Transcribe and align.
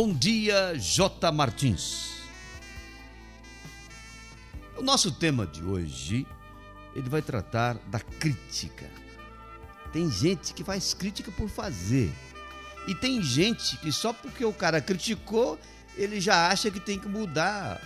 Bom 0.00 0.14
dia, 0.14 0.78
J. 0.78 1.32
Martins. 1.32 2.20
O 4.76 4.80
nosso 4.80 5.10
tema 5.10 5.44
de 5.44 5.60
hoje, 5.64 6.24
ele 6.94 7.08
vai 7.08 7.20
tratar 7.20 7.74
da 7.88 7.98
crítica. 7.98 8.88
Tem 9.92 10.08
gente 10.08 10.54
que 10.54 10.62
faz 10.62 10.94
crítica 10.94 11.32
por 11.32 11.48
fazer. 11.48 12.12
E 12.86 12.94
tem 12.94 13.20
gente 13.20 13.76
que 13.78 13.90
só 13.90 14.12
porque 14.12 14.44
o 14.44 14.52
cara 14.52 14.80
criticou, 14.80 15.58
ele 15.96 16.20
já 16.20 16.46
acha 16.46 16.70
que 16.70 16.78
tem 16.78 16.96
que 16.96 17.08
mudar 17.08 17.82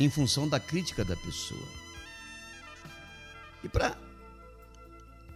em 0.00 0.10
função 0.10 0.48
da 0.48 0.58
crítica 0.58 1.04
da 1.04 1.14
pessoa. 1.14 1.68
E 3.62 3.68
para 3.68 3.96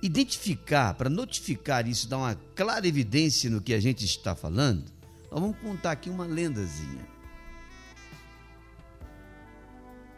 identificar, 0.03 0.93
para 0.95 1.09
notificar 1.09 1.87
isso, 1.87 2.09
dar 2.09 2.19
uma 2.19 2.35
clara 2.57 2.89
evidência 2.89 3.49
no 3.49 3.61
que 3.61 3.73
a 3.73 3.79
gente 3.79 4.05
está 4.05 4.35
falando, 4.35 4.99
nós 5.31 5.41
vamos 5.41 5.57
contar 5.59 5.93
aqui 5.93 6.11
uma 6.11 6.25
lendazinha. 6.25 7.07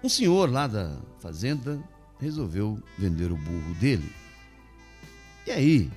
Um 0.02 0.08
senhor 0.08 0.50
lá 0.50 0.66
da 0.66 0.98
fazenda 1.18 1.82
resolveu 2.18 2.82
vender 2.98 3.30
o 3.30 3.36
burro 3.36 3.74
dele. 3.74 4.12
E 5.46 5.50
aí? 5.50 5.90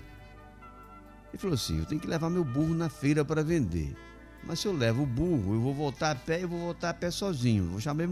Ele 1.30 1.38
falou 1.38 1.56
assim: 1.56 1.80
eu 1.80 1.86
tenho 1.86 2.02
que 2.02 2.08
levar 2.08 2.30
meu 2.30 2.44
burro 2.44 2.74
na 2.74 2.90
feira 2.90 3.24
para 3.24 3.44
vender. 3.44 3.96
Mas 4.44 4.60
se 4.60 4.68
eu 4.68 4.74
levo 4.74 5.04
o 5.04 5.08
burro, 5.08 5.56
eu 5.56 5.62
vou 5.62 5.74
voltar 5.74 6.12
a 6.12 6.16
pé 6.16 6.42
e 6.42 6.46
vou 6.46 6.60
voltar 6.60 6.92
a 6.92 6.94
pé 6.94 7.10
sozinho. 7.10 7.66
Vou 7.70 7.80
chamar, 7.80 8.08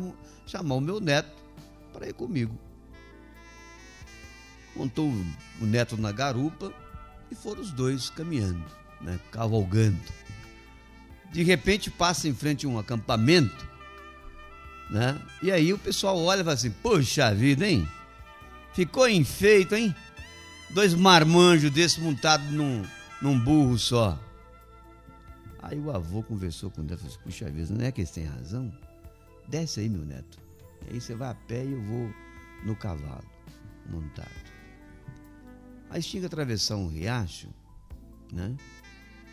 chamar 0.48 0.76
o 0.76 0.82
meu 0.82 1.00
neto 1.00 1.44
para 1.92 2.08
ir 2.08 2.14
comigo 2.14 2.58
montou 4.76 5.12
o 5.62 5.66
neto 5.66 5.98
na 5.98 6.12
garupa 6.12 6.74
e 7.32 7.36
foram 7.36 7.62
os 7.62 7.72
dois 7.72 8.10
caminhando, 8.10 8.66
né, 9.02 9.20
cavalgando. 9.32 10.00
De 11.34 11.42
repente 11.42 11.90
passa 11.90 12.28
em 12.28 12.34
frente 12.34 12.66
a 12.66 12.70
um 12.70 12.78
acampamento, 12.78 13.68
né? 14.90 15.20
E 15.42 15.52
aí 15.52 15.74
o 15.74 15.80
pessoal 15.80 16.18
olha 16.18 16.42
e 16.42 16.44
fala 16.44 16.54
assim: 16.54 16.70
Poxa 16.70 17.34
vida, 17.34 17.68
hein? 17.68 17.88
Ficou 18.74 19.10
enfeito, 19.10 19.76
hein? 19.76 19.94
Dois 20.70 20.94
marmanjos 20.94 21.72
desse 21.72 22.00
montados 22.00 22.50
num, 22.52 22.86
num 23.22 23.40
burro 23.40 23.78
só. 23.80 24.20
Aí 25.62 25.80
o 25.80 25.92
avô 25.92 26.22
conversou 26.22 26.70
com 26.70 26.84
e 26.84 26.88
falou: 26.88 27.06
assim, 27.08 27.18
Puxa 27.24 27.50
vida, 27.50 27.74
não 27.74 27.84
é 27.84 27.92
que 27.92 28.02
eles 28.02 28.12
têm 28.12 28.26
razão? 28.26 28.72
Desce 29.48 29.80
aí, 29.80 29.90
meu 29.90 30.06
neto. 30.06 30.38
Aí 30.88 31.02
você 31.02 31.16
vai 31.16 31.32
a 31.32 31.36
pé 31.36 31.66
e 31.66 31.72
eu 31.72 31.82
vou 31.82 32.14
no 32.64 32.76
cavalo 32.76 33.26
montado. 33.90 34.30
Aí 35.90 36.02
tinha 36.02 36.22
que 36.22 36.28
atravessar 36.28 36.76
um 36.76 36.88
riacho, 36.88 37.50
né? 38.32 38.56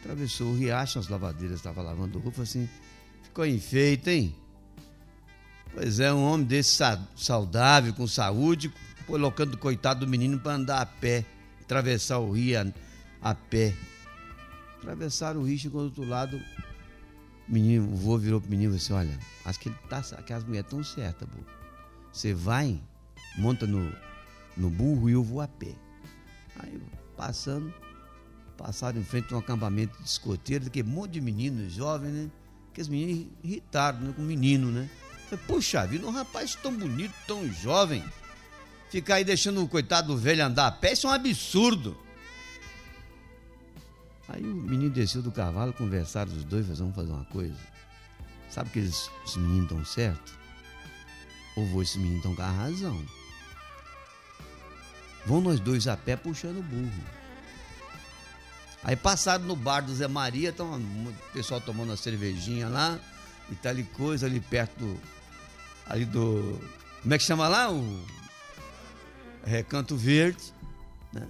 Atravessou 0.01 0.49
o 0.49 0.57
riacho, 0.57 0.99
as 0.99 1.09
lavadeiras 1.09 1.59
estavam 1.59 1.85
lavando 1.85 2.19
roupa, 2.19 2.43
assim, 2.43 2.69
ficou 3.23 3.47
enfeito, 3.47 4.09
hein? 4.09 4.35
Pois 5.73 6.01
é, 6.01 6.13
um 6.13 6.25
homem 6.25 6.47
desse 6.47 6.83
saudável, 7.17 7.95
com 7.95 8.07
saúde, 8.07 8.73
colocando 9.07 9.55
o 9.55 9.59
coitado 9.59 10.01
do 10.01 10.11
menino 10.11 10.39
para 10.39 10.55
andar 10.55 10.81
a 10.81 10.87
pé, 10.87 11.25
atravessar 11.61 12.19
o 12.19 12.33
rio 12.33 12.61
a, 12.61 13.31
a 13.31 13.35
pé. 13.35 13.75
Atravessaram 14.79 15.41
o 15.41 15.45
rio, 15.45 15.59
chegou 15.59 15.83
do 15.83 15.87
outro 15.87 16.05
lado, 16.05 16.41
o 17.49 17.53
menino, 17.53 17.93
o 17.93 17.97
vô 17.97 18.17
virou 18.17 18.41
pro 18.41 18.51
menino 18.51 18.75
e 18.75 18.79
disse, 18.79 18.93
olha, 18.93 19.17
acho 19.45 19.61
que 19.61 19.69
ele 19.69 19.77
tá, 19.89 20.03
que 20.03 20.33
as 20.33 20.43
mulheres 20.45 20.67
estão 20.67 20.83
certas, 20.83 21.29
vô. 21.29 21.43
Você 22.13 22.33
vai, 22.35 22.81
monta 23.37 23.67
no, 23.67 23.93
no 24.57 24.71
burro 24.71 25.09
e 25.09 25.13
eu 25.13 25.23
vou 25.23 25.41
a 25.41 25.47
pé. 25.47 25.75
Aí 26.59 26.81
passando, 27.17 27.73
passaram 28.61 29.01
em 29.01 29.05
frente 29.05 29.33
a 29.33 29.37
um 29.37 29.41
acampamento 29.41 29.97
de 30.03 30.09
escoteiro, 30.09 30.71
que 30.71 30.83
um 30.83 30.87
monte 30.87 31.13
de 31.13 31.21
meninos 31.21 31.73
jovens, 31.73 32.13
né? 32.13 32.31
Aqueles 32.71 32.89
meninos 32.89 33.27
irritados 33.43 34.01
né? 34.03 34.13
com 34.15 34.23
o 34.23 34.25
menino, 34.25 34.71
né? 34.71 34.89
Puxa 35.47 35.87
vida, 35.87 36.07
um 36.07 36.11
rapaz 36.11 36.55
tão 36.57 36.75
bonito, 36.77 37.15
tão 37.27 37.51
jovem, 37.53 38.05
ficar 38.91 39.17
aí 39.17 39.25
deixando 39.25 39.63
o 39.63 39.69
coitado 39.69 40.09
do 40.09 40.19
velho 40.19 40.45
andar 40.45 40.67
a 40.67 40.73
pé, 40.73 40.93
isso 40.93 41.07
é 41.07 41.11
um 41.11 41.13
absurdo. 41.13 41.97
Aí 44.29 44.43
o 44.43 44.55
menino 44.55 44.91
desceu 44.91 45.23
do 45.23 45.33
cavalo, 45.33 45.73
conversaram 45.73 46.33
os 46.33 46.45
dois, 46.45 46.67
vamos 46.67 46.95
fazer 46.95 47.13
uma 47.13 47.25
coisa. 47.27 47.57
Sabe 48.51 48.71
que 48.71 48.81
esses, 48.81 49.11
esses 49.25 49.37
meninos 49.37 49.71
estão 49.71 49.85
certos? 49.85 50.35
Ou 51.57 51.67
vou 51.67 51.83
esses 51.83 51.97
meninos 51.97 52.19
estão 52.19 52.35
com 52.35 52.43
a 52.43 52.51
razão? 52.51 53.07
Vão 55.25 55.41
nós 55.41 55.61
dois 55.61 55.87
a 55.87 55.97
pé 55.97 56.17
puxando 56.17 56.59
o 56.59 56.63
burro. 56.63 57.20
Aí 58.83 58.97
passaram 58.97 59.45
no 59.45 59.55
bar 59.55 59.83
do 59.83 59.95
Zé 59.95 60.09
Maria, 60.09 60.55
o 60.59 61.13
pessoal 61.33 61.61
tomando 61.61 61.91
uma 61.91 61.97
cervejinha 61.97 62.69
lá, 62.69 62.99
e 63.51 63.55
tal 63.57 63.75
tá 63.75 63.83
coisa 63.95 64.27
ali 64.27 64.41
perto 64.41 64.79
do. 64.79 65.01
Ali 65.87 66.05
do. 66.05 66.59
Como 67.03 67.15
é 67.15 67.19
que 67.19 67.25
chama 67.25 67.49
lá? 67.49 67.71
O 67.71 68.05
Recanto 69.45 69.97
Verde. 69.97 70.43
Né? 71.13 71.27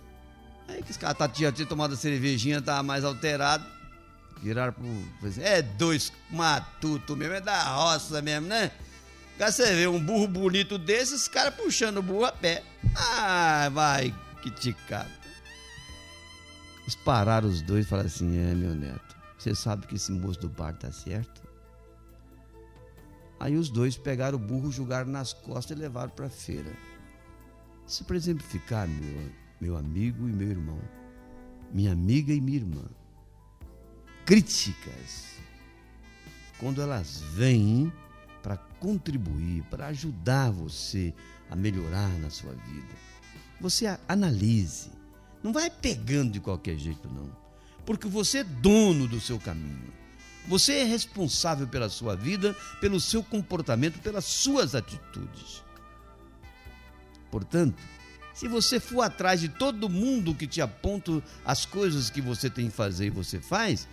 Aí 0.68 0.82
que 0.82 0.90
os 0.90 0.96
caras 0.96 1.18
tá, 1.18 1.28
tinham 1.28 1.52
tomado 1.66 1.94
a 1.94 1.96
cervejinha, 1.96 2.62
tava 2.62 2.82
mais 2.82 3.04
alterado. 3.04 3.64
Viraram 4.42 4.72
pro. 4.72 5.28
Assim, 5.28 5.42
é 5.42 5.60
dois 5.60 6.12
matuto 6.30 7.16
mesmo, 7.16 7.34
é 7.34 7.40
da 7.40 7.62
roça 7.74 8.22
mesmo, 8.22 8.46
né? 8.46 8.70
Você 9.38 9.74
vê 9.74 9.86
um 9.86 9.98
burro 9.98 10.28
bonito 10.28 10.76
desses, 10.76 11.26
caras 11.26 11.54
puxando 11.54 11.96
o 11.96 12.02
burro 12.02 12.26
a 12.26 12.32
pé. 12.32 12.62
Ah, 12.94 13.70
vai, 13.72 14.14
que 14.42 14.50
ticado. 14.50 15.19
Eles 16.90 16.96
pararam 17.04 17.48
os 17.48 17.62
dois 17.62 17.86
e 17.86 17.88
falaram 17.88 18.08
assim: 18.08 18.36
É, 18.36 18.52
meu 18.52 18.74
neto, 18.74 19.16
você 19.38 19.54
sabe 19.54 19.86
que 19.86 19.94
esse 19.94 20.10
moço 20.10 20.40
do 20.40 20.48
bar 20.48 20.72
tá 20.72 20.90
certo? 20.90 21.40
Aí 23.38 23.56
os 23.56 23.70
dois 23.70 23.96
pegaram 23.96 24.36
o 24.36 24.40
burro, 24.40 24.72
jogaram 24.72 25.08
nas 25.08 25.32
costas 25.32 25.76
e 25.76 25.80
levaram 25.80 26.10
para 26.10 26.26
a 26.26 26.30
feira. 26.30 26.72
Isso 27.86 28.04
para 28.04 28.16
exemplificar, 28.16 28.88
meu, 28.88 29.30
meu 29.60 29.76
amigo 29.76 30.28
e 30.28 30.32
meu 30.32 30.48
irmão, 30.48 30.80
minha 31.72 31.92
amiga 31.92 32.32
e 32.32 32.40
minha 32.40 32.58
irmã, 32.58 32.84
críticas, 34.26 35.36
quando 36.58 36.82
elas 36.82 37.20
vêm 37.34 37.92
para 38.42 38.56
contribuir, 38.56 39.62
para 39.70 39.86
ajudar 39.86 40.50
você 40.50 41.14
a 41.48 41.54
melhorar 41.54 42.10
na 42.18 42.30
sua 42.30 42.52
vida. 42.52 42.94
Você 43.60 43.86
analise. 44.08 44.99
Não 45.42 45.52
vai 45.52 45.70
pegando 45.70 46.32
de 46.32 46.40
qualquer 46.40 46.78
jeito, 46.78 47.08
não. 47.08 47.30
Porque 47.86 48.06
você 48.06 48.38
é 48.38 48.44
dono 48.44 49.06
do 49.08 49.20
seu 49.20 49.38
caminho. 49.38 49.92
Você 50.46 50.74
é 50.74 50.84
responsável 50.84 51.66
pela 51.66 51.88
sua 51.88 52.16
vida, 52.16 52.56
pelo 52.80 53.00
seu 53.00 53.22
comportamento, 53.22 54.00
pelas 54.00 54.24
suas 54.24 54.74
atitudes. 54.74 55.62
Portanto, 57.30 57.80
se 58.34 58.48
você 58.48 58.80
for 58.80 59.02
atrás 59.02 59.40
de 59.40 59.48
todo 59.48 59.88
mundo 59.88 60.34
que 60.34 60.46
te 60.46 60.60
aponta 60.60 61.22
as 61.44 61.64
coisas 61.66 62.10
que 62.10 62.20
você 62.20 62.48
tem 62.48 62.68
que 62.68 62.76
fazer 62.76 63.06
e 63.06 63.10
você 63.10 63.40
faz, 63.40 63.86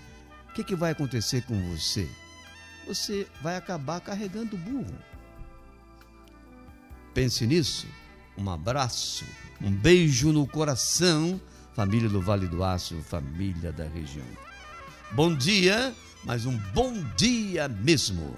o 0.50 0.53
que, 0.53 0.64
que 0.64 0.75
vai 0.75 0.91
acontecer 0.91 1.44
com 1.44 1.59
você? 1.69 2.09
Você 2.88 3.28
vai 3.41 3.58
acabar 3.58 4.00
carregando 4.00 4.56
o 4.56 4.59
burro. 4.59 4.97
Pense 7.14 7.46
nisso. 7.46 7.88
Um 8.37 8.49
abraço, 8.51 9.25
um 9.59 9.71
beijo 9.71 10.31
no 10.31 10.45
coração, 10.45 11.41
família 11.73 12.07
do 12.07 12.21
Vale 12.21 12.47
do 12.47 12.63
Aço, 12.63 12.95
família 13.01 13.71
da 13.71 13.85
região. 13.87 14.25
Bom 15.11 15.33
dia, 15.33 15.93
mas 16.23 16.45
um 16.45 16.55
bom 16.73 16.93
dia 17.15 17.67
mesmo. 17.67 18.35